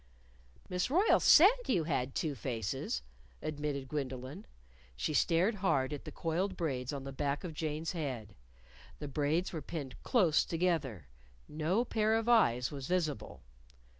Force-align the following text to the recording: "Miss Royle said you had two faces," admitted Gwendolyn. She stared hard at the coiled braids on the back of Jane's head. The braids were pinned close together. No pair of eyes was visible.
"Miss 0.67 0.89
Royle 0.89 1.19
said 1.19 1.51
you 1.67 1.83
had 1.83 2.15
two 2.15 2.33
faces," 2.33 3.03
admitted 3.39 3.87
Gwendolyn. 3.87 4.47
She 4.95 5.13
stared 5.13 5.53
hard 5.61 5.93
at 5.93 6.05
the 6.05 6.11
coiled 6.11 6.57
braids 6.57 6.91
on 6.91 7.03
the 7.03 7.11
back 7.11 7.43
of 7.43 7.53
Jane's 7.53 7.91
head. 7.91 8.33
The 8.97 9.07
braids 9.07 9.53
were 9.53 9.61
pinned 9.61 10.01
close 10.01 10.43
together. 10.43 11.07
No 11.47 11.85
pair 11.85 12.15
of 12.15 12.27
eyes 12.27 12.71
was 12.71 12.87
visible. 12.87 13.43